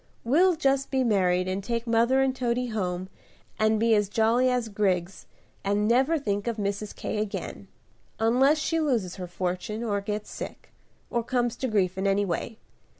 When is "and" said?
1.47-1.63, 2.23-2.35, 3.59-3.79, 5.63-5.87